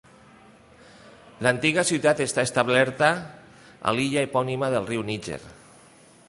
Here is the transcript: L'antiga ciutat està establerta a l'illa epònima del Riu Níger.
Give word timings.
L'antiga 1.47 1.83
ciutat 1.89 2.23
està 2.25 2.45
establerta 2.49 3.11
a 3.91 3.95
l'illa 3.99 4.25
epònima 4.31 4.73
del 4.79 4.89
Riu 4.91 5.07
Níger. 5.13 5.41